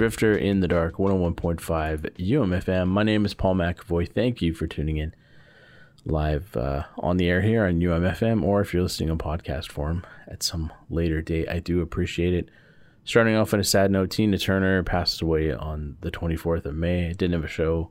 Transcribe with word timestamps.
Drifter 0.00 0.34
in 0.34 0.60
the 0.60 0.66
Dark 0.66 0.94
101.5 0.94 1.60
UMFM. 2.16 2.88
My 2.88 3.02
name 3.02 3.26
is 3.26 3.34
Paul 3.34 3.56
McAvoy. 3.56 4.10
Thank 4.10 4.40
you 4.40 4.54
for 4.54 4.66
tuning 4.66 4.96
in 4.96 5.14
live 6.06 6.56
uh, 6.56 6.84
on 6.96 7.18
the 7.18 7.28
air 7.28 7.42
here 7.42 7.66
on 7.66 7.80
UMFM, 7.80 8.42
or 8.42 8.62
if 8.62 8.72
you're 8.72 8.82
listening 8.82 9.10
on 9.10 9.18
podcast 9.18 9.70
form 9.70 10.06
at 10.26 10.42
some 10.42 10.72
later 10.88 11.20
date. 11.20 11.50
I 11.50 11.58
do 11.58 11.82
appreciate 11.82 12.32
it. 12.32 12.48
Starting 13.04 13.36
off 13.36 13.52
on 13.52 13.60
a 13.60 13.62
sad 13.62 13.90
note, 13.90 14.08
Tina 14.12 14.38
Turner 14.38 14.82
passed 14.82 15.20
away 15.20 15.52
on 15.52 15.98
the 16.00 16.10
24th 16.10 16.64
of 16.64 16.74
May. 16.74 17.10
I 17.10 17.12
didn't 17.12 17.34
have 17.34 17.44
a 17.44 17.46
show 17.46 17.90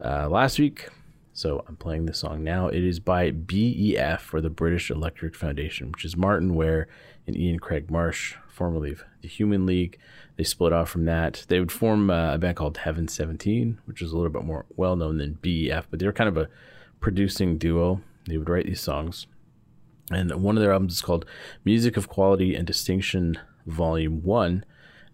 uh, 0.00 0.28
last 0.28 0.60
week, 0.60 0.90
so 1.32 1.64
I'm 1.66 1.74
playing 1.74 2.06
this 2.06 2.18
song 2.18 2.44
now. 2.44 2.68
It 2.68 2.84
is 2.84 3.00
by 3.00 3.32
BEF, 3.32 4.32
or 4.32 4.40
the 4.40 4.48
British 4.48 4.92
Electric 4.92 5.34
Foundation, 5.34 5.90
which 5.90 6.04
is 6.04 6.16
Martin 6.16 6.54
Ware 6.54 6.86
and 7.26 7.36
Ian 7.36 7.58
Craig 7.58 7.90
Marsh, 7.90 8.36
formerly 8.48 8.92
of 8.92 9.02
the 9.22 9.28
Human 9.28 9.66
League. 9.66 9.98
They 10.36 10.44
split 10.44 10.72
off 10.72 10.90
from 10.90 11.06
that. 11.06 11.46
They 11.48 11.60
would 11.60 11.72
form 11.72 12.10
uh, 12.10 12.34
a 12.34 12.38
band 12.38 12.56
called 12.56 12.78
Heaven 12.78 13.08
17, 13.08 13.80
which 13.86 14.02
is 14.02 14.12
a 14.12 14.16
little 14.16 14.30
bit 14.30 14.44
more 14.44 14.66
well 14.76 14.96
known 14.96 15.18
than 15.18 15.38
BEF, 15.40 15.88
but 15.90 15.98
they 15.98 16.06
were 16.06 16.12
kind 16.12 16.28
of 16.28 16.36
a 16.36 16.48
producing 17.00 17.56
duo. 17.56 18.02
They 18.26 18.36
would 18.36 18.48
write 18.48 18.66
these 18.66 18.80
songs 18.80 19.26
And 20.10 20.42
one 20.42 20.56
of 20.56 20.62
their 20.62 20.72
albums 20.72 20.94
is 20.94 21.02
called 21.02 21.24
Music 21.64 21.96
of 21.96 22.08
Quality 22.08 22.54
and 22.54 22.66
Distinction 22.66 23.38
Volume 23.66 24.22
1. 24.22 24.64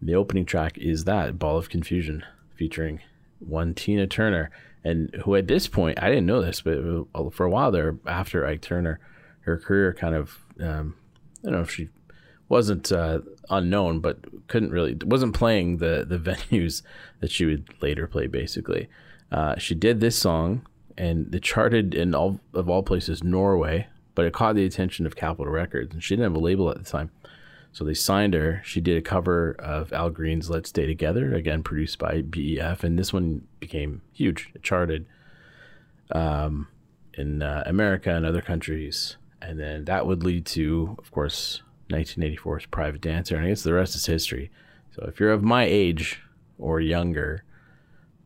The 0.00 0.14
opening 0.14 0.44
track 0.44 0.76
is 0.78 1.04
that, 1.04 1.38
Ball 1.38 1.56
of 1.58 1.68
Confusion, 1.68 2.24
featuring 2.56 3.00
one 3.38 3.74
Tina 3.74 4.06
Turner. 4.06 4.50
And 4.82 5.14
who 5.24 5.36
at 5.36 5.46
this 5.46 5.68
point, 5.68 6.02
I 6.02 6.08
didn't 6.08 6.26
know 6.26 6.42
this, 6.42 6.60
but 6.62 6.78
for 7.32 7.46
a 7.46 7.50
while 7.50 7.70
there, 7.70 7.96
after 8.06 8.44
Ike 8.44 8.62
Turner, 8.62 8.98
her 9.42 9.56
career 9.56 9.94
kind 9.94 10.16
of, 10.16 10.38
um, 10.60 10.96
I 11.42 11.50
don't 11.50 11.52
know 11.52 11.60
if 11.60 11.70
she 11.70 11.90
wasn't 12.52 12.92
uh, 12.92 13.18
unknown, 13.48 14.00
but 14.00 14.18
couldn't 14.46 14.72
really, 14.72 14.94
wasn't 15.06 15.34
playing 15.34 15.78
the, 15.78 16.04
the 16.06 16.18
venues 16.30 16.82
that 17.20 17.30
she 17.30 17.46
would 17.46 17.66
later 17.80 18.06
play, 18.06 18.26
basically. 18.26 18.88
Uh, 19.32 19.56
she 19.56 19.74
did 19.74 20.00
this 20.00 20.18
song, 20.18 20.66
and 20.98 21.34
it 21.34 21.42
charted 21.42 21.94
in 21.94 22.14
all 22.14 22.40
of 22.52 22.68
all 22.68 22.82
places, 22.82 23.24
Norway, 23.24 23.86
but 24.14 24.26
it 24.26 24.34
caught 24.34 24.54
the 24.54 24.66
attention 24.66 25.06
of 25.06 25.16
Capitol 25.16 25.50
Records, 25.50 25.94
and 25.94 26.04
she 26.04 26.14
didn't 26.14 26.30
have 26.30 26.36
a 26.36 26.44
label 26.44 26.68
at 26.70 26.76
the 26.76 26.84
time. 26.84 27.10
So 27.72 27.84
they 27.84 27.94
signed 27.94 28.34
her. 28.34 28.60
She 28.66 28.82
did 28.82 28.98
a 28.98 29.02
cover 29.02 29.52
of 29.58 29.90
Al 29.94 30.10
Green's 30.10 30.50
Let's 30.50 30.68
Stay 30.68 30.86
Together, 30.86 31.32
again 31.32 31.62
produced 31.62 31.98
by 31.98 32.20
BEF, 32.20 32.84
and 32.84 32.98
this 32.98 33.14
one 33.14 33.48
became 33.60 34.02
huge. 34.12 34.50
It 34.54 34.62
charted 34.62 35.06
um, 36.10 36.68
in 37.14 37.40
uh, 37.40 37.62
America 37.64 38.14
and 38.14 38.26
other 38.26 38.42
countries. 38.42 39.16
And 39.40 39.58
then 39.58 39.86
that 39.86 40.06
would 40.06 40.22
lead 40.22 40.44
to, 40.46 40.96
of 40.98 41.10
course, 41.10 41.62
1984's 41.92 42.66
Private 42.66 43.00
Dancer. 43.00 43.36
And 43.36 43.46
I 43.46 43.48
guess 43.50 43.62
the 43.62 43.74
rest 43.74 43.94
is 43.94 44.06
history. 44.06 44.50
So 44.94 45.04
if 45.06 45.20
you're 45.20 45.32
of 45.32 45.42
my 45.42 45.64
age 45.64 46.20
or 46.58 46.80
younger, 46.80 47.44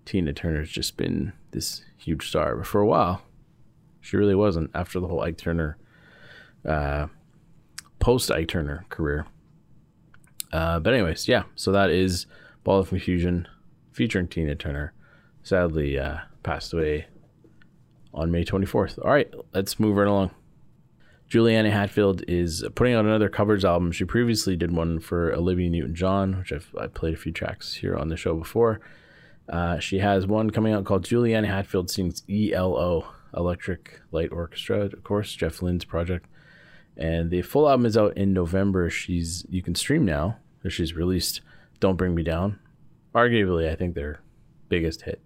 Tina 0.05 0.33
Turner's 0.33 0.71
just 0.71 0.97
been 0.97 1.33
this 1.51 1.85
huge 1.97 2.29
star. 2.29 2.57
But 2.57 2.67
for 2.67 2.81
a 2.81 2.87
while, 2.87 3.23
she 4.01 4.17
really 4.17 4.35
wasn't 4.35 4.71
after 4.75 5.01
the 5.01 5.09
whole 5.09 5.21
Ike 5.21 5.39
Turner, 5.39 5.77
uh, 6.65 7.09
post 7.99 8.31
Ike 8.31 8.49
Turner 8.49 8.87
career. 8.89 9.27
Uh, 10.53 10.79
but 10.81 10.95
anyways, 10.95 11.29
yeah. 11.29 11.45
So 11.57 11.73
that 11.73 11.91
is 11.91 12.27
Ball 12.65 12.81
of 12.81 12.89
Confusion 12.89 13.49
featuring 13.93 14.29
Tina 14.29 14.55
Turner. 14.55 14.93
Sadly, 15.43 15.99
uh, 15.99 16.19
passed 16.43 16.73
away 16.73 17.07
on 18.15 18.31
May 18.31 18.45
24th. 18.45 18.99
All 19.05 19.11
right, 19.11 19.33
let's 19.53 19.79
move 19.79 19.97
right 19.97 20.09
along. 20.09 20.31
Juliana 21.29 21.71
Hatfield 21.71 22.23
is 22.29 22.65
putting 22.75 22.95
out 22.95 23.05
another 23.05 23.29
covers 23.29 23.65
album. 23.65 23.91
She 23.93 24.05
previously 24.05 24.57
did 24.57 24.71
one 24.71 25.01
for 25.01 25.33
Olivia 25.33 25.69
Newton-John, 25.71 26.39
which 26.39 26.53
I've 26.53 26.73
I 26.79 26.87
played 26.87 27.15
a 27.15 27.19
few 27.19 27.33
tracks 27.33 27.75
here 27.75 27.97
on 27.97 28.09
the 28.09 28.17
show 28.17 28.35
before. 28.35 28.81
Uh, 29.49 29.79
she 29.79 29.99
has 29.99 30.27
one 30.27 30.51
coming 30.51 30.73
out 30.73 30.85
called 30.85 31.05
Juliana 31.05 31.49
Hatfield 31.49 31.91
Sings 31.91 32.23
ELO, 32.29 33.07
Electric 33.37 34.01
Light 34.13 34.33
Orchestra, 34.33 34.81
of 34.83 35.05
course, 35.05 35.35
Jeff 35.35 35.63
Lynne's 35.63 35.85
project 35.85 36.27
and 36.97 37.31
the 37.31 37.43
full 37.43 37.69
album 37.69 37.87
is 37.87 37.97
out 37.97 38.17
in 38.17 38.33
November. 38.33 38.89
She's 38.89 39.45
you 39.49 39.63
can 39.63 39.75
stream 39.75 40.05
now. 40.05 40.39
She's 40.69 40.95
released 40.95 41.43
"Don't 41.79 41.97
Bring 41.97 42.15
Me 42.15 42.23
Down," 42.23 42.59
arguably 43.15 43.71
I 43.71 43.77
think 43.77 43.95
their 43.95 44.21
biggest 44.69 45.03
hit. 45.03 45.21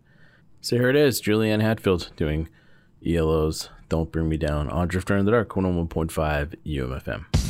So 0.61 0.77
here 0.77 0.91
it 0.91 0.97
is, 0.97 1.21
Juliana 1.21 1.65
Hatfield 1.65 2.11
doing 2.17 2.49
ELO's 3.07 3.71
"Don't 3.91 4.11
Bring 4.11 4.31
Me 4.31 4.39
Down" 4.39 4.71
on 4.71 4.89
Drifter 4.89 5.19
in 5.19 5.27
the 5.27 5.33
Dark, 5.33 5.51
101.5 5.51 6.55
UMFM. 6.65 7.50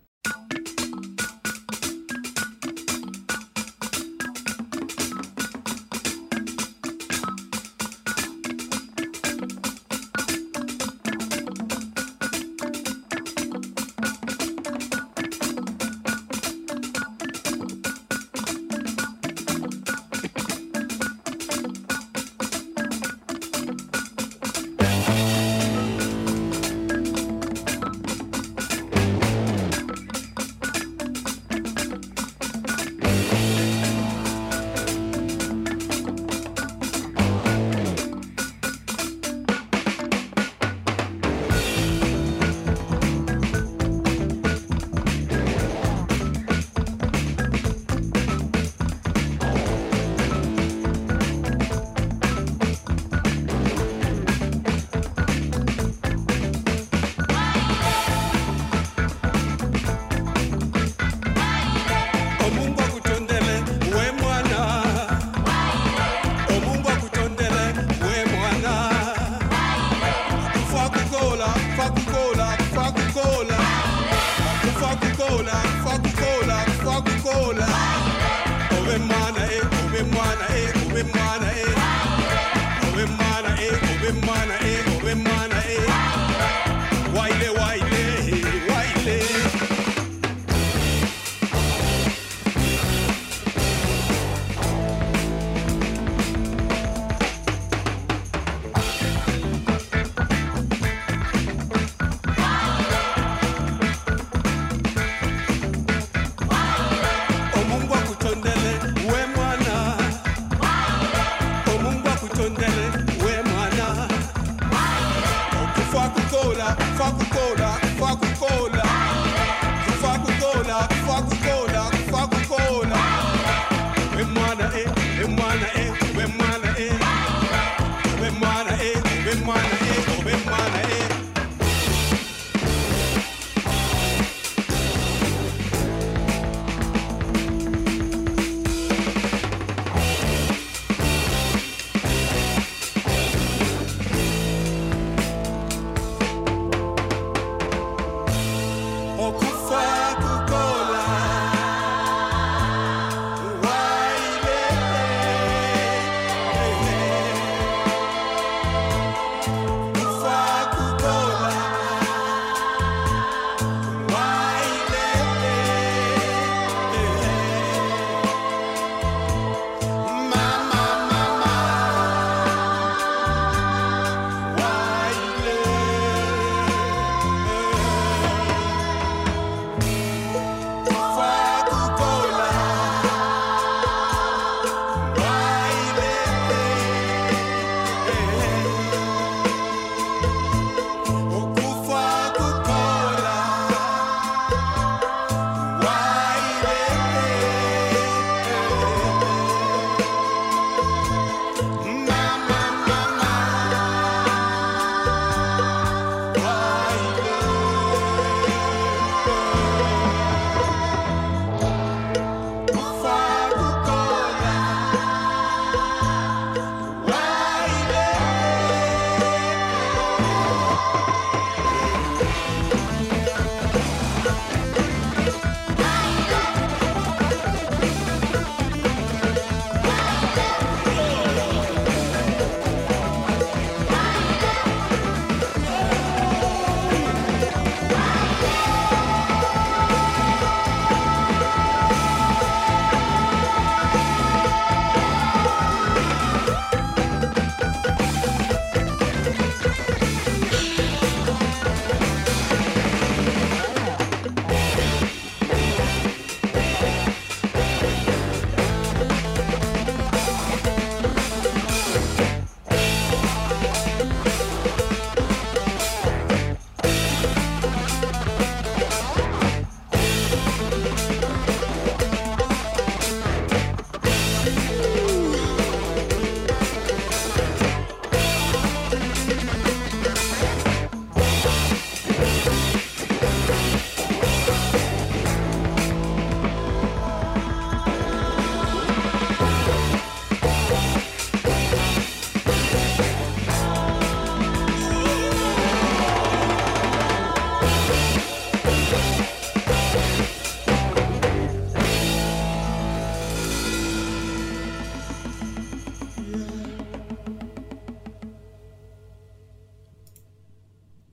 mine. 84.13 84.51
I 84.51 84.60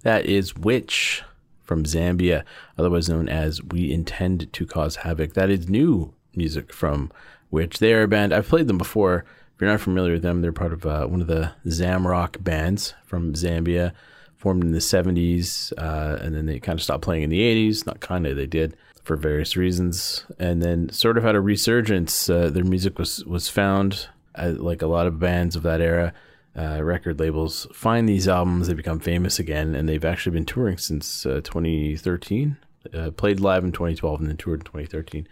That 0.03 0.27
is 0.27 0.57
Witch 0.57 1.23
from 1.65 1.85
Zambia, 1.85 2.45
otherwise 2.79 3.09
known 3.09 3.29
as 3.29 3.63
We 3.63 3.93
Intend 3.93 4.53
to 4.53 4.67
Cause 4.67 4.97
Havoc. 4.97 5.35
That 5.35 5.51
is 5.51 5.69
new 5.69 6.15
music 6.35 6.73
from 6.73 7.11
Witch. 7.51 7.79
They 7.79 7.93
are 7.93 8.03
a 8.03 8.09
band, 8.09 8.33
I've 8.33 8.49
played 8.49 8.69
them 8.69 8.79
before. 8.79 9.25
If 9.55 9.61
you're 9.61 9.71
not 9.71 9.81
familiar 9.81 10.13
with 10.13 10.23
them, 10.23 10.41
they're 10.41 10.53
part 10.53 10.73
of 10.73 10.87
uh, 10.87 11.07
one 11.07 11.21
of 11.21 11.27
the 11.27 11.53
Zamrock 11.67 12.43
bands 12.43 12.95
from 13.05 13.35
Zambia, 13.35 13.93
formed 14.37 14.63
in 14.63 14.71
the 14.71 14.79
70s, 14.79 15.73
uh, 15.77 16.19
and 16.23 16.35
then 16.35 16.47
they 16.47 16.61
kind 16.61 16.79
of 16.79 16.83
stopped 16.83 17.03
playing 17.03 17.25
in 17.25 17.31
the 17.31 17.41
80s. 17.41 17.85
Not 17.85 18.01
kind 18.01 18.25
of, 18.27 18.37
they 18.37 18.47
did 18.47 18.77
for 19.03 19.17
various 19.17 19.57
reasons, 19.57 20.25
and 20.39 20.63
then 20.63 20.91
sort 20.91 21.19
of 21.19 21.25
had 21.25 21.35
a 21.35 21.41
resurgence. 21.41 22.31
Uh, 22.31 22.51
their 22.51 22.63
music 22.63 22.99
was 22.99 23.25
was 23.25 23.49
found, 23.49 24.09
like 24.37 24.81
a 24.81 24.87
lot 24.87 25.09
of 25.09 25.19
bands 25.19 25.57
of 25.57 25.65
that 25.65 25.81
era, 25.81 26.13
uh, 26.57 26.83
record 26.83 27.21
labels 27.21 27.67
find 27.73 28.09
these 28.09 28.27
albums, 28.27 28.67
they 28.67 28.75
become 28.75 29.01
famous 29.01 29.39
again, 29.39 29.75
and 29.75 29.89
they've 29.89 30.05
actually 30.05 30.33
been 30.33 30.47
touring 30.47 30.79
since 30.79 31.25
uh, 31.25 31.41
2013. 31.45 32.57
Uh, 32.95 33.11
played 33.11 33.41
live 33.41 33.65
in 33.65 33.73
2012 33.73 34.21
and 34.21 34.29
then 34.29 34.37
toured 34.37 34.61
in 34.61 34.65
2013. 34.65 35.29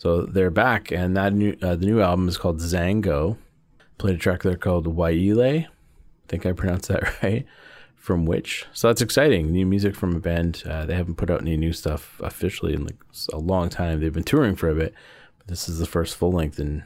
So 0.00 0.22
they're 0.22 0.50
back, 0.50 0.90
and 0.90 1.16
that 1.16 1.32
new 1.32 1.56
uh, 1.62 1.76
the 1.76 1.86
new 1.86 2.00
album 2.00 2.28
is 2.28 2.36
called 2.36 2.58
Zango. 2.58 3.36
Played 3.98 4.16
a 4.16 4.18
track 4.18 4.42
there 4.42 4.56
called 4.56 4.86
Waile. 4.96 5.64
I 5.64 5.68
think 6.28 6.46
I 6.46 6.52
pronounced 6.52 6.88
that 6.88 7.22
right. 7.22 7.46
From 7.96 8.24
Witch, 8.24 8.64
so 8.72 8.88
that's 8.88 9.02
exciting. 9.02 9.52
New 9.52 9.66
music 9.66 9.94
from 9.94 10.16
a 10.16 10.20
band. 10.20 10.62
Uh, 10.64 10.86
they 10.86 10.94
haven't 10.94 11.16
put 11.16 11.30
out 11.30 11.42
any 11.42 11.56
new 11.58 11.74
stuff 11.74 12.18
officially 12.24 12.72
in 12.72 12.86
like 12.86 12.96
a 13.30 13.36
long 13.36 13.68
time. 13.68 14.00
They've 14.00 14.12
been 14.12 14.24
touring 14.24 14.56
for 14.56 14.70
a 14.70 14.74
bit, 14.74 14.94
but 15.36 15.48
this 15.48 15.68
is 15.68 15.78
the 15.78 15.86
first 15.86 16.16
full 16.16 16.32
length 16.32 16.58
in 16.58 16.84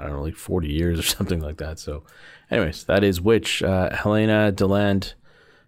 I 0.00 0.04
don't 0.04 0.12
know, 0.12 0.22
like 0.22 0.36
40 0.36 0.68
years 0.68 0.98
or 0.98 1.02
something 1.16 1.40
like 1.40 1.58
that. 1.58 1.78
So, 1.78 2.04
anyways, 2.50 2.84
that 2.84 3.04
is 3.04 3.20
Witch. 3.20 3.62
Uh, 3.62 3.94
Helena 3.94 4.52
Deland 4.52 5.14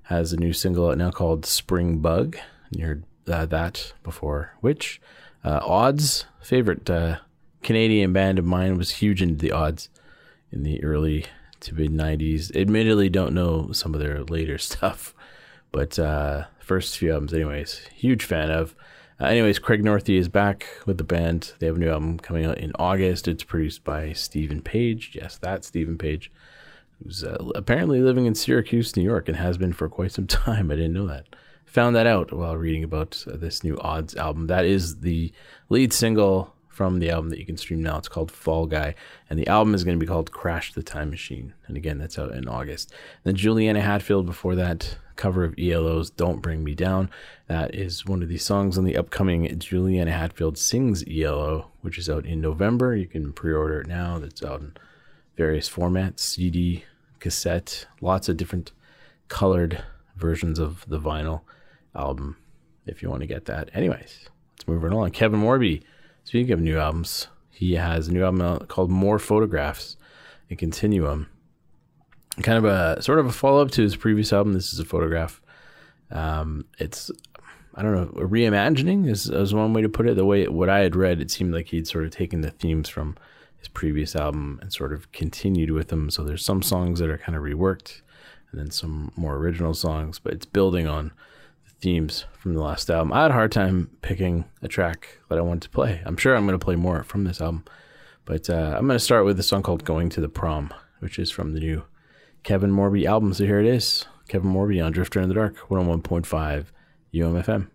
has 0.05 0.33
a 0.33 0.37
new 0.37 0.53
single 0.53 0.89
out 0.89 0.99
now 0.99 1.11
called 1.11 1.47
Spring 1.47 1.99
Bug. 1.99 2.37
You 2.71 2.87
heard 2.87 3.05
uh, 3.29 3.47
that 3.47 3.93
before. 4.03 4.55
Which 4.61 5.01
uh, 5.45 5.61
Odds, 5.63 6.27
favorite 6.41 6.89
uh, 6.89 7.19
Canadian 7.63 8.13
band 8.13 8.39
of 8.39 8.45
mine, 8.45 8.77
was 8.77 8.91
huge 8.91 9.23
into 9.23 9.37
the 9.37 9.53
Odds 9.53 9.89
in 10.51 10.63
the 10.63 10.83
early 10.85 11.27
to 11.61 11.75
mid 11.75 11.93
90s. 11.93 12.55
Admittedly, 12.55 13.09
don't 13.09 13.35
know 13.35 13.73
some 13.73 13.95
of 13.95 14.01
their 14.01 14.23
later 14.25 14.59
stuff, 14.59 15.15
but 15.71 15.99
uh, 15.99 16.45
first 16.59 16.99
few 16.99 17.13
albums, 17.13 17.33
anyways, 17.33 17.87
huge 17.95 18.25
fan 18.25 18.51
of. 18.51 18.75
Uh, 19.21 19.27
anyways, 19.27 19.59
Craig 19.59 19.85
Northey 19.85 20.19
is 20.19 20.29
back 20.29 20.67
with 20.85 20.99
the 20.99 21.05
band. 21.05 21.53
They 21.59 21.67
have 21.67 21.77
a 21.77 21.79
new 21.79 21.91
album 21.91 22.19
coming 22.19 22.45
out 22.45 22.59
in 22.59 22.73
August. 22.79 23.29
It's 23.29 23.45
produced 23.45 23.85
by 23.85 24.13
Steven 24.15 24.63
Page. 24.63 25.13
Yes, 25.15 25.39
that's 25.39 25.69
Steven 25.69 25.97
Page, 25.97 26.33
who's 27.05 27.25
uh, 27.25 27.51
apparently 27.55 28.01
living 28.01 28.27
in 28.27 28.35
Syracuse, 28.35 28.97
New 28.97 29.03
York, 29.03 29.29
and 29.29 29.37
has 29.37 29.59
been 29.59 29.73
for 29.73 29.89
quite 29.89 30.13
some 30.13 30.27
time. 30.29 30.71
I 30.71 30.77
didn't 30.77 30.95
know 30.95 31.07
that. 31.07 31.27
Found 31.67 31.97
that 31.97 32.07
out 32.07 32.33
while 32.33 32.57
reading 32.57 32.85
about 32.85 33.25
uh, 33.27 33.37
this 33.37 33.65
new 33.65 33.79
Odds 33.79 34.15
album. 34.17 34.47
That 34.47 34.65
is 34.65 35.01
the 35.01 35.33
lead 35.69 35.93
single 35.93 36.55
from 36.69 36.99
the 36.99 37.11
album 37.11 37.31
that 37.31 37.39
you 37.39 37.47
can 37.47 37.57
stream 37.57 37.83
now. 37.83 37.99
It's 37.99 38.09
called 38.09 38.31
Fall 38.31 38.67
Guy, 38.67 38.95
and 39.29 39.39
the 39.39 39.47
album 39.47 39.75
is 39.75 39.85
going 39.85 39.99
to 39.99 40.05
be 40.05 40.09
called 40.09 40.33
Crash 40.33 40.73
the 40.73 40.83
Time 40.83 41.11
Machine. 41.11 41.55
And 41.67 41.77
again, 41.77 41.99
that's 41.99 42.19
out 42.19 42.33
in 42.33 42.49
August. 42.49 42.93
then 43.25 43.37
Juliana 43.37 43.81
Hatfield 43.81 44.27
before 44.27 44.55
that 44.55 44.97
cover 45.17 45.45
of 45.45 45.55
ELO's 45.59 46.11
Don't 46.11 46.41
Bring 46.41 46.65
Me 46.65 46.75
Down. 46.75 47.11
That 47.47 47.75
is 47.75 48.07
one 48.07 48.23
of 48.23 48.29
the 48.29 48.39
songs 48.39 48.79
on 48.79 48.85
the 48.85 48.97
upcoming 48.97 49.59
Juliana 49.59 50.13
Hatfield 50.13 50.57
Sings 50.57 51.05
ELO, 51.09 51.71
which 51.83 51.99
is 51.99 52.09
out 52.09 52.25
in 52.25 52.41
November. 52.41 52.97
You 52.97 53.07
can 53.07 53.33
pre-order 53.33 53.83
it 53.83 53.87
now. 53.87 54.19
That's 54.19 54.43
out 54.43 54.61
in 54.61 54.77
various 55.37 55.69
formats, 55.69 56.21
CD, 56.21 56.85
cassette, 57.23 57.87
lots 58.01 58.29
of 58.29 58.37
different 58.37 58.73
colored 59.29 59.83
versions 60.17 60.59
of 60.59 60.85
the 60.89 61.01
vinyl 61.01 61.41
album 61.95 62.37
if 62.85 63.03
you 63.03 63.09
want 63.09 63.23
to 63.23 63.27
get 63.27 63.47
that. 63.47 63.71
Anyways, 63.73 64.29
let's 64.53 64.69
move 64.69 64.83
right 64.83 64.93
on. 64.93 65.11
Kevin 65.11 65.41
Morby 65.41 65.83
Speaking 66.25 66.53
of 66.53 66.61
new 66.61 66.79
albums, 66.79 67.27
he 67.51 67.75
has 67.75 68.09
a 68.09 68.13
new 68.13 68.25
album 68.25 68.67
called 68.67 68.91
More 68.91 69.19
Photographs 69.19 69.97
and 70.49 70.59
Continuum. 70.59 71.29
Kind 72.43 72.59
of 72.59 72.65
a 72.65 73.03
sort 73.03 73.19
of 73.19 73.27
a 73.27 73.33
follow 73.33 73.61
up 73.61 73.73
to 73.73 73.83
his 73.83 73.97
previous 73.97 74.33
album. 74.33 74.53
This 74.53 74.73
is 74.73 74.79
a 74.79 74.85
photograph. 74.85 75.43
Um, 76.11 76.65
it's 76.79 77.11
I 77.75 77.83
don't 77.83 77.95
know 77.95 78.23
a 78.23 78.27
reimagining 78.27 79.09
is, 79.09 79.29
is 79.29 79.53
one 79.53 79.73
way 79.73 79.83
to 79.83 79.89
put 79.89 80.09
it. 80.09 80.15
The 80.15 80.25
way 80.25 80.47
what 80.47 80.69
I 80.69 80.81
had 80.81 80.95
read, 80.95 81.21
it 81.21 81.31
seemed 81.31 81.53
like 81.53 81.69
he'd 81.69 81.89
sort 81.89 82.05
of 82.05 82.13
taken 82.13 82.41
the 82.41 82.51
themes 82.51 82.89
from 82.89 83.17
his 83.63 83.69
previous 83.69 84.17
album 84.17 84.59
and 84.61 84.73
sort 84.73 84.93
of 84.93 85.13
continued 85.13 85.71
with 85.71 85.87
them. 85.87 86.11
So 86.11 86.25
there's 86.25 86.45
some 86.45 86.63
songs 86.63 86.99
that 86.99 87.09
are 87.09 87.19
kind 87.19 87.37
of 87.37 87.45
reworked, 87.45 88.01
and 88.51 88.61
then 88.61 88.73
some 88.73 89.13
more 89.15 89.37
original 89.37 89.73
songs, 89.73 90.19
but 90.19 90.33
it's 90.33 90.47
building 90.47 90.89
on 90.89 91.13
the 91.65 91.71
themes 91.81 92.25
from 92.33 92.55
the 92.55 92.61
last 92.61 92.91
album. 92.91 93.13
I 93.13 93.23
had 93.23 93.31
a 93.31 93.35
hard 93.35 93.53
time 93.53 93.89
picking 94.03 94.47
a 94.63 94.69
track 94.69 95.21
that 95.29 95.39
I 95.39 95.43
wanted 95.43 95.63
to 95.63 95.71
play. 95.71 96.03
I'm 96.05 96.17
sure 96.17 96.35
I'm 96.35 96.45
going 96.45 96.59
to 96.59 96.65
play 96.65 96.75
more 96.75 97.05
from 97.05 97.23
this 97.23 97.41
album, 97.41 97.65
but 98.25 98.51
uh, 98.51 98.75
I'm 98.77 98.87
going 98.89 98.99
to 98.99 99.05
start 99.05 99.25
with 99.25 99.39
a 99.39 99.45
song 99.45 99.63
called 99.63 99.85
"Going 99.85 100.09
to 100.11 100.21
the 100.21 100.29
Prom," 100.29 100.75
which 100.99 101.21
is 101.21 101.31
from 101.31 101.55
the 101.55 101.61
new 101.61 101.85
Kevin 102.43 102.73
Morby 102.73 103.07
album. 103.07 103.33
So 103.33 103.45
here 103.45 103.61
it 103.61 103.67
is, 103.67 104.07
Kevin 104.27 104.53
Morby 104.53 104.85
on 104.85 104.91
Drifter 104.91 105.21
in 105.21 105.29
the 105.29 105.37
Dark, 105.37 105.57
101.5 105.69 106.67
UMFM. 107.15 107.69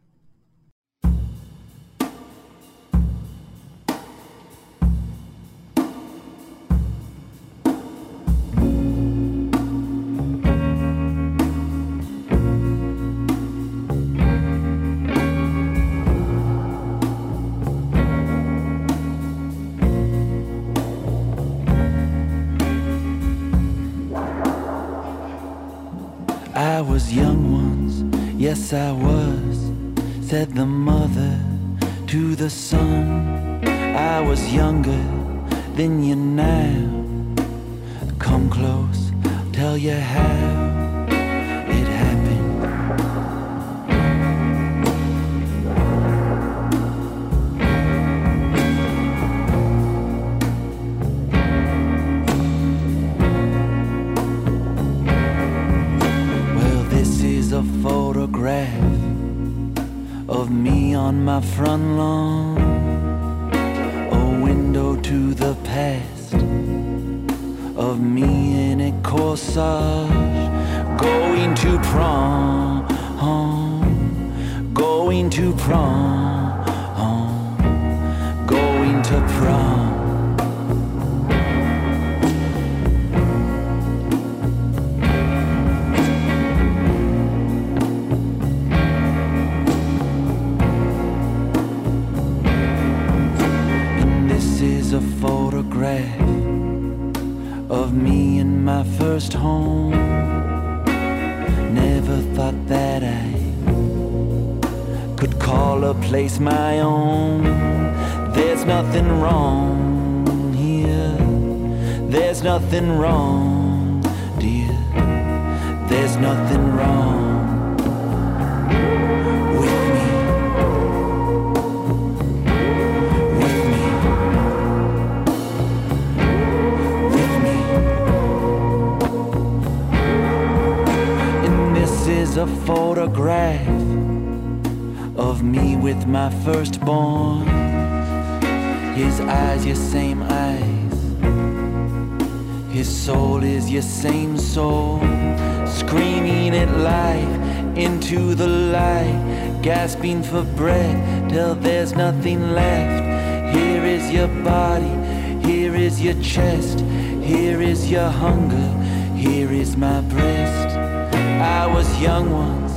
is 155.87 156.01
your 156.01 156.21
chest, 156.21 156.81
here 157.21 157.61
is 157.61 157.89
your 157.89 158.09
hunger, 158.09 158.67
here 159.15 159.49
is 159.49 159.77
my 159.77 160.01
breast. 160.01 160.75
I 160.75 161.65
was 161.65 161.87
young 162.01 162.29
once, 162.29 162.73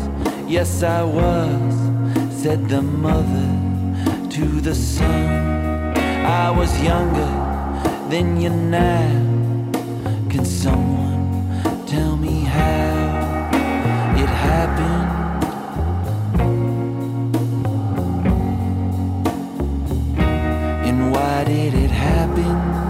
yes 0.46 0.84
I 0.84 1.02
was, 1.02 1.74
said 2.40 2.68
the 2.68 2.80
mother 2.80 3.50
to 4.36 4.44
the 4.60 4.76
son. 4.76 5.96
I 6.42 6.50
was 6.50 6.70
younger 6.84 7.30
than 8.10 8.40
you 8.40 8.50
now. 8.50 9.08
Can 10.30 10.44
someone 10.44 11.42
tell 11.86 12.16
me 12.16 12.44
how 12.44 14.20
it 14.22 14.30
happened? 14.48 15.10
and 20.88 21.12
why 21.12 21.44
did 21.44 21.74
it 21.74 21.90
happen? 21.90 22.89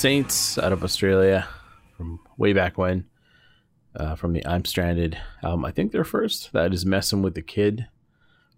Saints 0.00 0.56
out 0.56 0.72
of 0.72 0.82
Australia 0.82 1.46
from 1.94 2.20
way 2.38 2.54
back 2.54 2.78
when, 2.78 3.04
uh, 3.94 4.14
from 4.14 4.32
the 4.32 4.46
I'm 4.46 4.64
Stranded 4.64 5.18
album. 5.42 5.66
I 5.66 5.72
think 5.72 5.92
they're 5.92 6.04
first. 6.04 6.54
That 6.54 6.72
is 6.72 6.86
Messing 6.86 7.20
with 7.20 7.34
the 7.34 7.42
Kid 7.42 7.86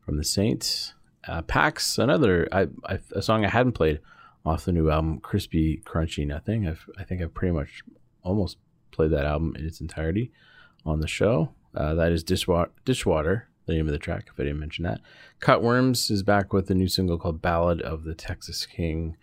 from 0.04 0.18
the 0.18 0.24
Saints. 0.24 0.94
Uh, 1.26 1.42
Pax, 1.42 1.98
another 1.98 2.46
I, 2.52 2.68
I, 2.84 3.00
a 3.10 3.22
song 3.22 3.44
I 3.44 3.48
hadn't 3.48 3.72
played 3.72 3.98
off 4.46 4.64
the 4.64 4.70
new 4.70 4.88
album, 4.88 5.18
Crispy 5.18 5.82
Crunchy 5.84 6.24
Nothing. 6.24 6.68
I've, 6.68 6.88
I 6.96 7.02
think 7.02 7.20
I've 7.20 7.34
pretty 7.34 7.54
much 7.54 7.82
almost 8.22 8.58
played 8.92 9.10
that 9.10 9.24
album 9.24 9.56
in 9.58 9.66
its 9.66 9.80
entirety 9.80 10.30
on 10.86 11.00
the 11.00 11.08
show. 11.08 11.54
Uh, 11.74 11.92
that 11.94 12.12
is 12.12 12.22
Dishwater, 12.22 12.70
Dishwater, 12.84 13.48
the 13.66 13.72
name 13.72 13.88
of 13.88 13.92
the 13.92 13.98
track, 13.98 14.28
if 14.32 14.38
I 14.38 14.44
didn't 14.44 14.60
mention 14.60 14.84
that. 14.84 15.00
Cut 15.40 15.60
Worms 15.60 16.08
is 16.08 16.22
back 16.22 16.52
with 16.52 16.70
a 16.70 16.74
new 16.76 16.86
single 16.86 17.18
called 17.18 17.42
Ballad 17.42 17.82
of 17.82 18.04
the 18.04 18.14
Texas 18.14 18.64
King 18.64 19.16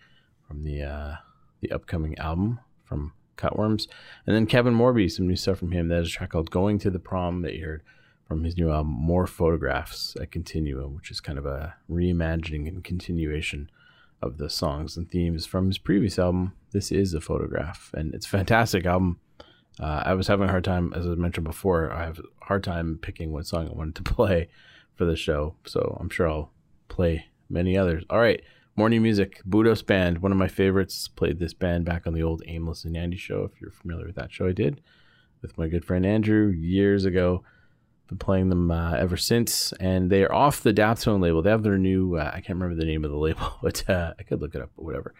from 0.46 0.64
the 0.64 0.82
uh, 0.82 1.14
the 1.60 1.72
upcoming 1.72 2.16
album 2.18 2.60
from 2.84 3.12
Cut 3.36 3.58
Worms. 3.58 3.88
And 4.26 4.36
then 4.36 4.46
Kevin 4.46 4.74
Morby, 4.74 5.10
some 5.10 5.26
new 5.26 5.36
stuff 5.36 5.58
from 5.58 5.72
him. 5.72 5.88
That 5.88 6.02
is 6.02 6.08
a 6.08 6.12
track 6.12 6.30
called 6.30 6.50
Going 6.50 6.78
to 6.80 6.90
the 6.90 6.98
Prom 6.98 7.42
that 7.42 7.54
you 7.54 7.64
heard 7.64 7.82
from 8.26 8.44
his 8.44 8.56
new 8.56 8.70
album, 8.70 8.92
More 8.92 9.26
Photographs, 9.26 10.14
a 10.20 10.26
Continuum, 10.26 10.94
which 10.94 11.10
is 11.10 11.20
kind 11.20 11.38
of 11.38 11.46
a 11.46 11.74
reimagining 11.90 12.68
and 12.68 12.84
continuation 12.84 13.70
of 14.22 14.38
the 14.38 14.50
songs 14.50 14.96
and 14.96 15.10
themes 15.10 15.46
from 15.46 15.66
his 15.66 15.78
previous 15.78 16.18
album. 16.18 16.52
This 16.72 16.92
is 16.92 17.14
a 17.14 17.20
photograph, 17.20 17.90
and 17.94 18.14
it's 18.14 18.26
a 18.26 18.30
fantastic 18.30 18.86
album. 18.86 19.18
Uh, 19.80 20.02
I 20.04 20.14
was 20.14 20.28
having 20.28 20.46
a 20.46 20.50
hard 20.50 20.64
time, 20.64 20.92
as 20.94 21.06
I 21.06 21.10
mentioned 21.10 21.46
before, 21.46 21.90
I 21.90 22.04
have 22.04 22.18
a 22.18 22.44
hard 22.44 22.62
time 22.62 22.98
picking 23.00 23.32
what 23.32 23.46
song 23.46 23.68
I 23.68 23.72
wanted 23.72 23.96
to 23.96 24.02
play 24.14 24.48
for 24.94 25.04
the 25.04 25.16
show, 25.16 25.54
so 25.64 25.96
I'm 25.98 26.10
sure 26.10 26.28
I'll 26.28 26.52
play 26.88 27.26
many 27.48 27.76
others. 27.76 28.04
All 28.10 28.20
right, 28.20 28.42
new 28.88 29.00
music. 29.00 29.42
Budos 29.48 29.84
Band, 29.84 30.18
one 30.18 30.32
of 30.32 30.38
my 30.38 30.48
favorites, 30.48 31.08
played 31.08 31.38
this 31.38 31.54
band 31.54 31.84
back 31.84 32.06
on 32.06 32.14
the 32.14 32.22
old 32.22 32.42
Aimless 32.46 32.84
and 32.84 32.96
Andy 32.96 33.16
show, 33.16 33.42
if 33.44 33.60
you're 33.60 33.70
familiar 33.70 34.06
with 34.06 34.16
that 34.16 34.32
show 34.32 34.46
I 34.46 34.52
did 34.52 34.80
with 35.42 35.56
my 35.58 35.68
good 35.68 35.84
friend 35.84 36.04
Andrew 36.04 36.48
years 36.48 37.04
ago. 37.04 37.42
Been 38.08 38.18
playing 38.18 38.48
them 38.48 38.70
uh, 38.70 38.94
ever 38.94 39.16
since, 39.16 39.72
and 39.74 40.10
they 40.10 40.24
are 40.24 40.34
off 40.34 40.62
the 40.62 40.72
Daptone 40.72 41.20
label. 41.20 41.42
They 41.42 41.50
have 41.50 41.62
their 41.62 41.78
new, 41.78 42.16
uh, 42.16 42.30
I 42.32 42.40
can't 42.40 42.58
remember 42.58 42.74
the 42.74 42.86
name 42.86 43.04
of 43.04 43.10
the 43.10 43.16
label, 43.16 43.58
but 43.62 43.88
uh, 43.88 44.14
I 44.18 44.22
could 44.24 44.40
look 44.40 44.54
it 44.54 44.62
up, 44.62 44.70
but 44.76 44.84
whatever. 44.84 45.14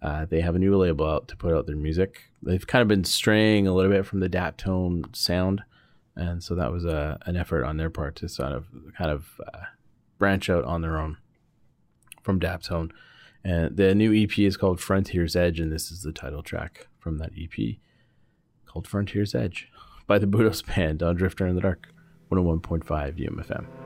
Uh, 0.00 0.24
they 0.24 0.40
have 0.40 0.56
a 0.56 0.58
new 0.58 0.76
label 0.76 1.06
out 1.06 1.28
to 1.28 1.36
put 1.36 1.54
out 1.54 1.66
their 1.66 1.76
music. 1.76 2.22
They've 2.42 2.66
kind 2.66 2.82
of 2.82 2.88
been 2.88 3.04
straying 3.04 3.68
a 3.68 3.72
little 3.72 3.92
bit 3.92 4.04
from 4.04 4.18
the 4.18 4.28
Daptone 4.28 5.14
sound, 5.14 5.62
and 6.16 6.42
so 6.42 6.56
that 6.56 6.72
was 6.72 6.84
a, 6.84 7.20
an 7.26 7.36
effort 7.36 7.64
on 7.64 7.76
their 7.76 7.90
part 7.90 8.16
to 8.16 8.28
sort 8.28 8.52
of 8.52 8.66
kind 8.98 9.12
of 9.12 9.40
uh, 9.54 9.58
branch 10.18 10.50
out 10.50 10.64
on 10.64 10.82
their 10.82 10.98
own 10.98 11.18
from 12.22 12.40
Daptone. 12.40 12.90
And 13.44 13.76
the 13.76 13.94
new 13.94 14.14
EP 14.14 14.38
is 14.38 14.56
called 14.56 14.80
Frontier's 14.80 15.34
Edge, 15.34 15.58
and 15.58 15.72
this 15.72 15.90
is 15.90 16.02
the 16.02 16.12
title 16.12 16.42
track 16.42 16.86
from 16.98 17.18
that 17.18 17.32
EP 17.36 17.76
called 18.66 18.86
Frontier's 18.86 19.34
Edge 19.34 19.68
by 20.06 20.18
the 20.18 20.26
Budos 20.26 20.64
Band 20.64 21.02
on 21.02 21.16
Drifter 21.16 21.46
in 21.46 21.56
the 21.56 21.60
Dark, 21.60 21.88
101.5 22.30 22.84
UMFM. 23.18 23.81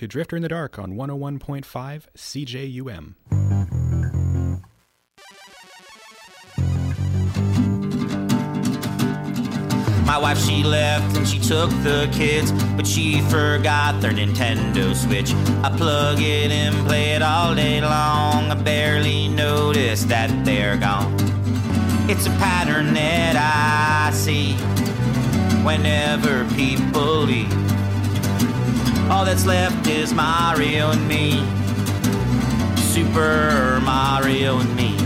To 0.00 0.06
Drifter 0.06 0.34
in 0.34 0.40
the 0.40 0.48
Dark 0.48 0.78
on 0.78 0.94
101.5 0.94 2.06
CJUM. 2.16 3.16
My 10.06 10.16
wife, 10.16 10.38
she 10.38 10.62
left 10.64 11.18
and 11.18 11.28
she 11.28 11.38
took 11.38 11.68
the 11.82 12.08
kids, 12.14 12.50
but 12.78 12.86
she 12.86 13.20
forgot 13.28 14.00
their 14.00 14.12
Nintendo 14.12 14.94
Switch. 14.94 15.34
I 15.62 15.76
plug 15.76 16.18
it 16.18 16.50
in, 16.50 16.72
play 16.86 17.10
it 17.10 17.20
all 17.20 17.54
day 17.54 17.82
long. 17.82 18.50
I 18.50 18.54
barely 18.54 19.28
notice 19.28 20.04
that 20.04 20.30
they're 20.46 20.78
gone. 20.78 21.14
It's 22.08 22.24
a 22.24 22.30
pattern 22.40 22.94
that 22.94 23.36
I 23.36 24.10
see 24.12 24.54
whenever 25.62 26.46
people 26.54 27.24
leave. 27.24 27.69
All 29.10 29.24
that's 29.24 29.44
left 29.44 29.88
is 29.88 30.14
Mario 30.14 30.92
and 30.92 31.08
me. 31.08 31.44
Super 32.76 33.80
Mario 33.82 34.60
and 34.60 34.76
me. 34.76 34.96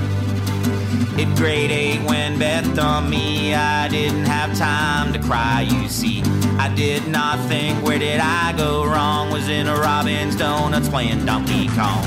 In 1.20 1.34
grade 1.36 1.70
8, 1.70 2.02
when 2.02 2.38
Beth 2.38 2.78
on 2.78 3.08
me, 3.08 3.54
I 3.54 3.88
didn't 3.88 4.26
have 4.26 4.56
time 4.58 5.14
to 5.14 5.18
cry, 5.18 5.62
you 5.62 5.88
see. 5.88 6.22
I 6.58 6.70
did 6.74 7.08
not 7.08 7.48
think, 7.48 7.82
where 7.82 7.98
did 7.98 8.20
I 8.20 8.52
go 8.56 8.84
wrong? 8.84 9.30
Was 9.30 9.48
in 9.48 9.68
a 9.68 9.74
Robin's 9.74 10.36
Donuts 10.36 10.88
playing 10.88 11.24
Donkey 11.24 11.68
Kong. 11.68 12.04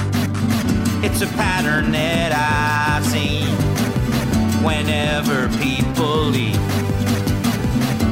It's 1.04 1.22
a 1.22 1.28
pattern 1.28 1.92
that 1.94 2.32
I've 2.32 3.06
seen 3.06 3.48
whenever 4.64 5.50
people 5.58 6.26
leave. 6.26 6.60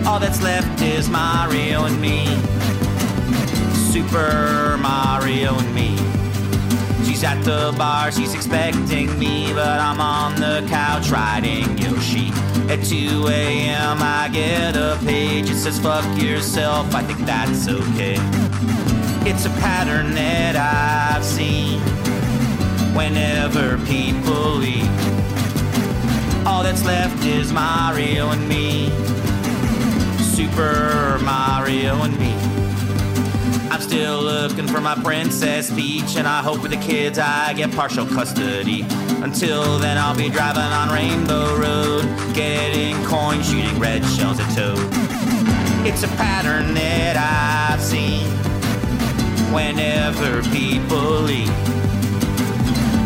All 0.08 0.20
that's 0.20 0.42
left 0.42 0.82
is 0.82 1.08
Mario 1.08 1.86
and 1.86 2.02
me. 2.02 2.26
Super 3.96 4.78
Mario 4.82 5.58
and 5.58 5.74
me. 5.74 5.96
She's 7.06 7.24
at 7.24 7.42
the 7.46 7.74
bar, 7.78 8.12
she's 8.12 8.34
expecting 8.34 9.18
me, 9.18 9.54
but 9.54 9.80
I'm 9.80 10.02
on 10.02 10.36
the 10.36 10.68
couch 10.70 11.10
riding 11.10 11.78
Yoshi. 11.78 12.28
At 12.68 12.84
2 12.84 13.28
a.m., 13.30 14.00
I 14.02 14.30
get 14.34 14.76
a 14.76 15.00
page, 15.06 15.50
it 15.50 15.56
says, 15.56 15.80
fuck 15.80 16.04
yourself, 16.22 16.94
I 16.94 17.04
think 17.04 17.20
that's 17.20 17.70
okay. 17.70 18.18
It's 19.26 19.46
a 19.46 19.50
pattern 19.62 20.14
that 20.14 20.58
I've 20.58 21.24
seen 21.24 21.80
whenever 22.94 23.78
people 23.86 24.56
leave. 24.56 24.92
All 26.46 26.64
that's 26.64 26.84
left 26.84 27.24
is 27.24 27.54
Mario 27.54 28.32
and 28.32 28.46
me. 28.50 28.90
Super 30.22 31.18
Mario 31.24 32.02
and 32.02 32.20
me. 32.20 32.55
I'm 33.76 33.82
still 33.82 34.24
looking 34.24 34.68
for 34.68 34.80
my 34.80 34.96
Princess 34.96 35.70
Peach, 35.70 36.16
and 36.16 36.26
I 36.26 36.42
hope 36.42 36.62
with 36.62 36.72
the 36.72 36.78
kids 36.78 37.20
I 37.20 37.52
get 37.52 37.74
partial 37.74 38.06
custody. 38.06 38.86
Until 39.22 39.80
then, 39.80 39.98
I'll 39.98 40.16
be 40.16 40.30
driving 40.30 40.62
on 40.62 40.88
Rainbow 40.94 41.58
Road, 41.58 42.06
getting 42.34 42.96
coins, 43.04 43.50
shooting 43.50 43.78
red 43.78 44.06
shells 44.06 44.40
at 44.40 44.50
Toad. 44.56 44.80
It's 45.86 46.04
a 46.04 46.08
pattern 46.16 46.74
that 46.74 47.18
I've 47.18 47.82
seen 47.82 48.26
whenever 49.54 50.42
people 50.52 51.20
leave. 51.24 51.50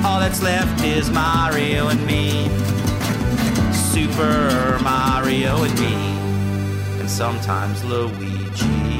All 0.06 0.20
that's 0.20 0.44
left 0.44 0.84
is 0.84 1.10
Mario 1.10 1.88
and 1.88 2.06
me, 2.06 2.48
Super 3.74 4.78
Mario 4.84 5.64
and 5.64 5.80
me, 5.80 7.00
and 7.00 7.10
sometimes 7.10 7.84
Luigi. 7.86 8.99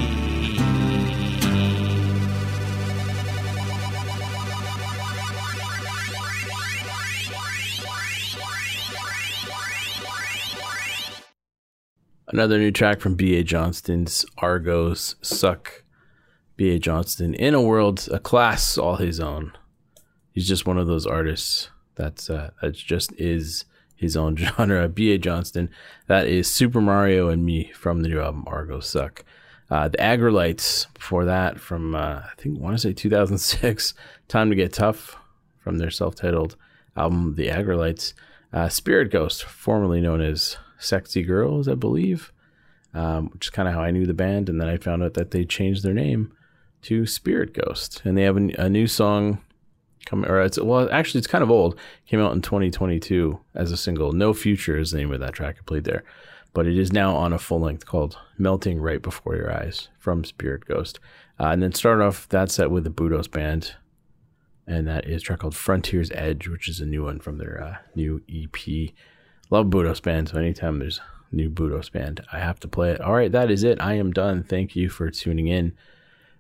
Another 12.32 12.60
new 12.60 12.70
track 12.72 13.00
from 13.00 13.16
B.A. 13.16 13.44
Johnston's 13.44 14.24
Argos 14.38 15.16
Suck. 15.22 15.84
B.A. 16.58 16.78
Johnston 16.78 17.34
in 17.34 17.56
a 17.56 17.62
world, 17.62 18.08
a 18.12 18.20
class 18.20 18.78
all 18.78 18.98
his 18.98 19.20
own. 19.20 19.54
He's 20.32 20.48
just 20.48 20.68
one 20.68 20.78
of 20.78 20.86
those 20.86 21.08
artists 21.08 21.72
that's 21.96 22.30
uh, 22.30 22.52
that 22.62 22.76
just 22.76 23.14
is 23.14 23.66
his 23.96 24.16
own 24.16 24.36
genre. 24.38 24.88
B.A. 24.88 25.18
Johnston. 25.18 25.72
That 26.06 26.28
is 26.28 26.48
Super 26.54 26.82
Mario 26.82 27.30
and 27.30 27.44
Me 27.44 27.72
from 27.74 28.04
the 28.04 28.10
new 28.10 28.22
album 28.22 28.44
Argos 28.46 28.88
Suck. 28.88 29.26
Uh, 29.72 29.88
the 29.88 29.98
Aggrolites 29.98 30.86
before 30.94 31.26
that 31.26 31.60
from 31.60 31.96
uh, 31.96 32.22
I 32.26 32.32
think 32.38 32.58
I 32.58 32.62
want 32.62 32.76
to 32.76 32.82
say 32.82 32.94
2006. 32.94 33.96
Time 34.28 34.50
to 34.52 34.56
Get 34.56 34.74
Tough 34.74 35.18
from 35.58 35.80
their 35.80 35.90
self-titled 35.92 36.56
album 36.96 37.36
The 37.36 37.48
Aggrolites. 37.48 38.14
Uh, 38.54 38.70
Spirit 38.70 39.10
Ghost, 39.12 39.44
formerly 39.44 40.00
known 40.00 40.22
as 40.22 40.58
Sexy 40.80 41.22
Girls, 41.22 41.68
I 41.68 41.76
believe, 41.76 42.32
um, 42.94 43.30
which 43.30 43.48
is 43.48 43.50
kind 43.52 43.68
of 43.68 43.76
how 43.76 43.82
I 43.82 43.92
knew 43.92 44.06
the 44.06 44.14
band. 44.14 44.50
And 44.50 44.60
then 44.60 44.68
I 44.68 44.78
found 44.78 45.04
out 45.04 45.14
that 45.14 45.32
they 45.32 45.46
changed 45.46 45.84
their 45.84 45.94
name 45.94 46.34
to 46.84 47.06
Spirit 47.06 47.54
Ghost, 47.54 48.02
and 48.06 48.18
they 48.18 48.24
have 48.24 48.38
a, 48.38 48.50
a 48.58 48.70
new 48.70 48.88
song 48.88 49.42
coming. 50.06 50.30
Or 50.30 50.42
it's 50.42 50.60
well, 50.60 50.90
actually, 50.92 51.20
it's 51.20 51.28
kind 51.28 51.44
of 51.44 51.52
old. 51.52 51.78
Came 52.08 52.22
out 52.22 52.34
in 52.34 52.42
2022 52.42 53.40
as 53.56 53.72
a 53.72 53.78
single. 53.78 54.14
No 54.14 54.34
Future 54.34 54.78
is 54.78 54.92
the 54.92 54.98
name 54.98 55.12
of 55.12 55.20
that 55.20 55.34
track 55.34 55.58
I 55.60 55.64
played 55.66 55.84
there, 55.84 56.04
but 56.54 56.66
it 56.68 56.78
is 56.78 56.94
now 56.94 57.16
on 57.16 57.34
a 57.34 57.40
full 57.40 57.60
length 57.60 57.86
called 57.86 58.18
"Melting 58.38 58.80
Right 58.80 59.02
Before 59.02 59.36
Your 59.36 59.54
Eyes" 59.54 59.90
from 60.00 60.24
Spirit 60.24 60.66
Ghost. 60.66 61.00
Uh, 61.40 61.48
and 61.48 61.64
then 61.64 61.74
start 61.74 62.02
off 62.02 62.28
that 62.30 62.52
set 62.52 62.72
with 62.72 62.84
the 62.84 62.90
Budos 62.90 63.30
band, 63.30 63.76
and 64.68 64.88
that 64.88 65.06
is 65.08 65.22
track 65.22 65.40
called 65.40 65.56
Frontier's 65.56 66.12
Edge, 66.12 66.48
which 66.48 66.68
is 66.68 66.80
a 66.80 66.86
new 66.86 67.04
one 67.04 67.20
from 67.20 67.38
their 67.38 67.64
uh, 67.64 67.78
new 67.96 68.22
EP. 68.30 68.92
Love 69.50 69.68
Budos 69.68 70.02
band, 70.02 70.30
so 70.30 70.38
anytime 70.38 70.80
there's 70.80 71.02
new 71.32 71.50
Budos 71.50 71.92
band, 71.92 72.22
I 72.32 72.40
have 72.40 72.60
to 72.62 72.68
play 72.68 72.92
it. 72.92 73.02
All 73.02 73.14
right, 73.14 73.32
that 73.32 73.50
is 73.50 73.64
it. 73.64 73.82
I 73.82 73.94
am 73.96 74.12
done. 74.12 74.44
Thank 74.44 74.76
you 74.76 74.90
for 74.90 75.10
tuning 75.10 75.48
in. 75.48 75.74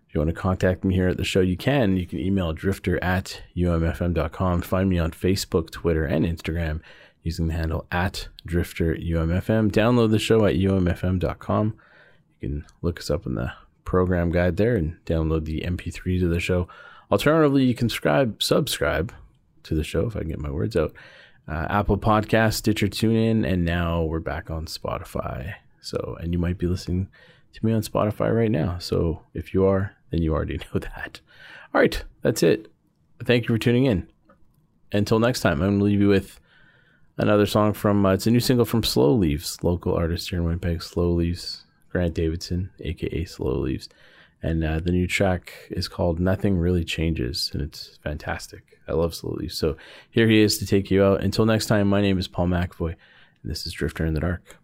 If 0.07 0.15
you 0.15 0.21
want 0.21 0.29
to 0.29 0.41
contact 0.41 0.83
me 0.83 0.95
here 0.95 1.07
at 1.07 1.17
the 1.17 1.23
show, 1.23 1.41
you 1.41 1.55
can. 1.57 1.97
You 1.97 2.07
can 2.07 2.19
email 2.19 2.53
drifter 2.53 3.03
at 3.03 3.43
umfm.com. 3.55 4.61
Find 4.61 4.89
me 4.89 4.97
on 4.97 5.11
Facebook, 5.11 5.69
Twitter, 5.69 6.05
and 6.05 6.25
Instagram 6.25 6.81
using 7.21 7.47
the 7.47 7.53
handle 7.53 7.85
at 7.91 8.27
drifter 8.45 8.95
umfm. 8.95 9.71
Download 9.71 10.09
the 10.09 10.19
show 10.19 10.45
at 10.45 10.55
umfm.com. 10.55 11.77
You 12.39 12.49
can 12.49 12.65
look 12.81 12.99
us 12.99 13.09
up 13.09 13.25
in 13.25 13.35
the 13.35 13.51
program 13.85 14.31
guide 14.31 14.57
there 14.57 14.75
and 14.75 14.97
download 15.05 15.45
the 15.45 15.61
MP3s 15.61 16.23
of 16.23 16.29
the 16.29 16.39
show. 16.39 16.67
Alternatively, 17.11 17.63
you 17.63 17.75
can 17.75 17.89
subscribe, 17.89 18.41
subscribe 18.41 19.13
to 19.63 19.75
the 19.75 19.83
show 19.83 20.07
if 20.07 20.15
I 20.15 20.19
can 20.19 20.29
get 20.29 20.39
my 20.39 20.51
words 20.51 20.75
out. 20.75 20.93
Uh, 21.49 21.65
Apple 21.67 21.97
Podcast, 21.97 22.53
Stitcher, 22.53 22.87
TuneIn, 22.87 23.43
and 23.43 23.65
now 23.65 24.03
we're 24.03 24.19
back 24.19 24.51
on 24.51 24.67
Spotify. 24.67 25.55
So, 25.81 26.15
and 26.21 26.31
you 26.31 26.37
might 26.37 26.59
be 26.59 26.67
listening 26.67 27.07
to 27.53 27.65
me 27.65 27.73
on 27.73 27.81
Spotify 27.81 28.31
right 28.31 28.51
now. 28.51 28.77
So, 28.77 29.23
if 29.33 29.51
you 29.51 29.65
are, 29.65 29.95
then 30.11 30.21
you 30.21 30.31
already 30.31 30.57
know 30.73 30.79
that. 30.79 31.21
All 31.73 31.81
right, 31.81 32.03
that's 32.21 32.43
it. 32.43 32.71
Thank 33.23 33.47
you 33.47 33.55
for 33.55 33.59
tuning 33.59 33.85
in. 33.85 34.07
Until 34.91 35.17
next 35.17 35.39
time, 35.39 35.61
I'm 35.61 35.69
going 35.69 35.79
to 35.79 35.85
leave 35.85 36.01
you 36.01 36.09
with 36.09 36.39
another 37.17 37.47
song 37.47 37.73
from, 37.73 38.05
uh, 38.05 38.13
it's 38.13 38.27
a 38.27 38.31
new 38.31 38.39
single 38.39 38.65
from 38.65 38.83
Slow 38.83 39.11
Leaves, 39.11 39.63
local 39.63 39.95
artist 39.95 40.29
here 40.29 40.37
in 40.37 40.45
Winnipeg, 40.45 40.83
Slow 40.83 41.09
Leaves, 41.09 41.65
Grant 41.89 42.13
Davidson, 42.13 42.69
aka 42.79 43.25
Slow 43.25 43.57
Leaves. 43.57 43.89
And 44.41 44.63
uh, 44.63 44.79
the 44.79 44.91
new 44.91 45.05
track 45.05 45.53
is 45.69 45.87
called 45.89 46.19
Nothing 46.19 46.57
Really 46.57 46.85
Changes, 46.85 47.49
and 47.53 47.61
it's 47.61 47.99
fantastic. 48.03 48.79
I 48.87 48.93
love 48.93 49.13
Slow 49.13 49.35
Leaves. 49.37 49.57
So 49.57 49.75
here 50.09 50.29
he 50.29 50.41
is 50.41 50.57
to 50.59 50.65
take 50.65 50.89
you 50.89 51.03
out. 51.03 51.21
Until 51.21 51.45
next 51.45 51.65
time, 51.65 51.87
my 51.87 52.01
name 52.01 52.17
is 52.17 52.27
Paul 52.27 52.47
McAvoy, 52.47 52.95
and 53.43 53.51
this 53.51 53.65
is 53.65 53.73
Drifter 53.73 54.05
in 54.05 54.13
the 54.13 54.21
Dark. 54.21 54.57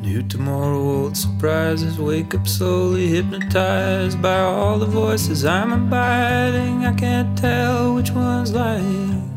New 0.00 0.22
tomorrow, 0.28 0.78
old 0.78 1.16
surprises. 1.16 1.98
Wake 1.98 2.34
up 2.34 2.46
slowly, 2.46 3.08
hypnotized 3.08 4.22
by 4.22 4.38
all 4.40 4.78
the 4.78 4.86
voices 4.86 5.44
I'm 5.44 5.72
abiding. 5.72 6.86
I 6.86 6.94
can't 6.94 7.36
tell 7.36 7.94
which 7.94 8.12
one's 8.12 8.52
lying. 8.52 9.31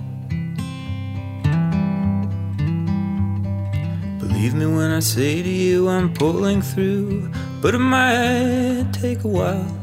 Believe 4.45 4.59
me 4.59 4.75
when 4.75 4.91
I 4.91 4.99
say 4.99 5.41
to 5.41 5.49
you 5.49 5.89
I'm 5.89 6.13
pulling 6.13 6.61
through, 6.61 7.31
but 7.63 7.73
it 7.73 7.79
might 7.79 8.85
take 8.93 9.23
a 9.23 9.27
while. 9.27 9.73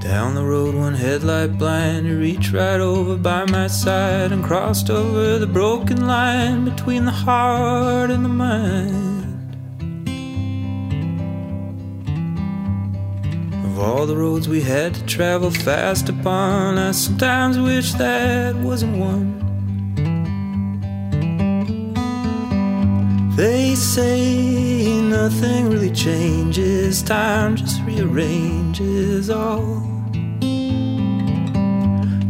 Down 0.00 0.36
the 0.36 0.44
road, 0.44 0.76
one 0.76 0.94
headlight 0.94 1.58
blind, 1.58 2.06
you 2.06 2.16
reached 2.16 2.52
right 2.52 2.78
over 2.78 3.16
by 3.16 3.44
my 3.46 3.66
side 3.66 4.30
and 4.30 4.44
crossed 4.44 4.88
over 4.88 5.40
the 5.40 5.48
broken 5.48 6.06
line 6.06 6.64
between 6.64 7.06
the 7.06 7.10
heart 7.10 8.12
and 8.12 8.24
the 8.24 8.28
mind. 8.28 9.56
Of 13.64 13.80
all 13.80 14.06
the 14.06 14.16
roads 14.16 14.48
we 14.48 14.60
had 14.60 14.94
to 14.94 15.04
travel 15.06 15.50
fast 15.50 16.08
upon, 16.08 16.78
I 16.78 16.92
sometimes 16.92 17.58
wish 17.58 17.94
that 17.94 18.54
wasn't 18.54 18.96
one. 18.96 19.49
They 23.40 23.74
say 23.74 25.00
nothing 25.00 25.70
really 25.70 25.90
changes, 25.90 27.02
time 27.02 27.56
just 27.56 27.80
rearranges 27.84 29.30
all. 29.30 29.82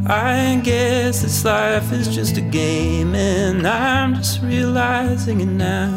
I 0.06 0.60
guess 0.62 1.22
this 1.22 1.44
life 1.44 1.90
is 1.90 2.06
just 2.14 2.36
a 2.36 2.40
game, 2.40 3.16
and 3.16 3.66
I'm 3.66 4.14
just 4.14 4.40
realizing 4.40 5.40
it 5.40 5.46
now. 5.46 5.90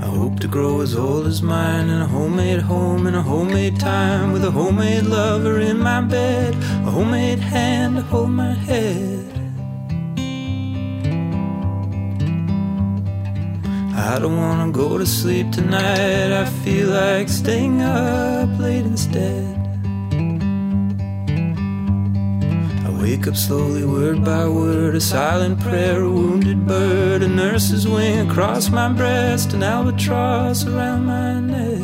I 0.00 0.06
hope 0.06 0.38
to 0.38 0.46
grow 0.46 0.80
as 0.80 0.94
old 0.94 1.26
as 1.26 1.42
mine 1.42 1.88
in 1.88 2.02
a 2.02 2.06
homemade 2.06 2.60
home, 2.60 3.08
in 3.08 3.16
a 3.16 3.22
homemade 3.22 3.80
time, 3.80 4.30
with 4.30 4.44
a 4.44 4.52
homemade 4.52 5.06
lover 5.06 5.58
in 5.58 5.80
my 5.80 6.02
bed, 6.02 6.54
a 6.54 6.90
homemade 6.92 7.40
hand 7.40 7.96
to 7.96 8.02
hold 8.02 8.30
my 8.30 8.54
head. 8.54 9.35
I 14.06 14.20
don't 14.20 14.36
wanna 14.36 14.70
go 14.70 14.98
to 14.98 15.04
sleep 15.04 15.50
tonight. 15.50 16.30
I 16.30 16.44
feel 16.64 16.90
like 16.90 17.28
staying 17.28 17.82
up 17.82 18.56
late 18.56 18.86
instead. 18.86 19.56
I 22.86 22.90
wake 23.02 23.26
up 23.26 23.34
slowly, 23.34 23.84
word 23.84 24.24
by 24.24 24.46
word, 24.46 24.94
a 24.94 25.00
silent 25.00 25.58
prayer, 25.58 26.02
a 26.02 26.08
wounded 26.08 26.68
bird, 26.68 27.24
a 27.24 27.28
nurse's 27.28 27.88
wing 27.88 28.30
across 28.30 28.70
my 28.70 28.88
breast, 28.92 29.54
an 29.54 29.64
albatross 29.64 30.64
around 30.64 31.04
my 31.06 31.40
neck. 31.40 31.82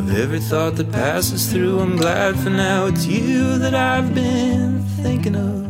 Of 0.00 0.18
every 0.18 0.40
thought 0.40 0.74
that 0.74 0.90
passes 0.90 1.52
through, 1.52 1.78
I'm 1.78 1.96
glad 1.96 2.36
for 2.36 2.50
now 2.50 2.86
it's 2.86 3.06
you 3.06 3.58
that 3.58 3.76
I've 3.76 4.12
been 4.12 4.82
thinking 5.02 5.36
of. 5.36 5.63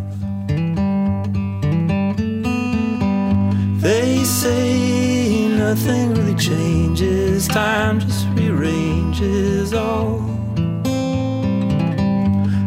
They 4.24 4.30
say 4.30 5.48
nothing 5.48 6.14
really 6.14 6.34
changes, 6.36 7.46
time 7.46 8.00
just 8.00 8.26
rearranges 8.28 9.74
all. 9.74 10.18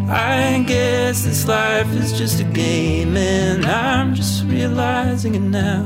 I 0.08 0.64
guess 0.68 1.24
this 1.24 1.48
life 1.48 1.92
is 1.96 2.16
just 2.16 2.40
a 2.42 2.44
game, 2.44 3.18
and 3.18 3.66
I'm 3.66 4.14
just 4.14 4.44
realizing 4.44 5.34
it 5.34 5.42
now. 5.42 5.82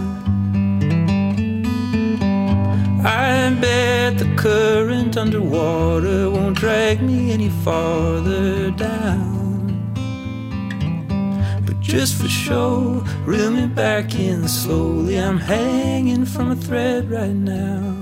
I 3.05 3.57
bet 3.61 4.17
the 4.17 4.29
current 4.35 5.15
underwater 5.15 6.29
won't 6.29 6.57
drag 6.57 7.01
me 7.01 7.31
any 7.31 7.47
farther 7.47 8.71
down. 8.71 9.30
Just 11.91 12.21
for 12.21 12.29
show, 12.29 13.03
reel 13.25 13.51
me 13.51 13.67
back 13.67 14.15
in 14.15 14.47
slowly. 14.47 15.19
I'm 15.19 15.37
hanging 15.37 16.23
from 16.23 16.51
a 16.51 16.55
thread 16.55 17.11
right 17.11 17.35
now. 17.35 18.00